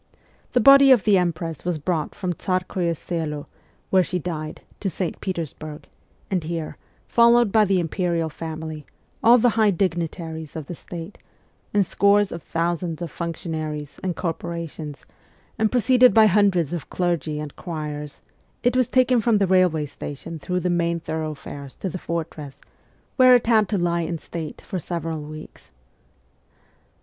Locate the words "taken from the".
18.89-19.45